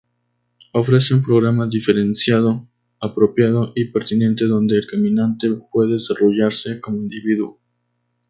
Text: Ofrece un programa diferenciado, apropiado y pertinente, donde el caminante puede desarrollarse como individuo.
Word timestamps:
Ofrece 0.73 1.13
un 1.13 1.21
programa 1.21 1.67
diferenciado, 1.67 2.67
apropiado 2.99 3.71
y 3.75 3.91
pertinente, 3.91 4.45
donde 4.45 4.77
el 4.77 4.87
caminante 4.87 5.47
puede 5.71 5.93
desarrollarse 5.97 6.81
como 6.81 6.97
individuo. 6.97 7.59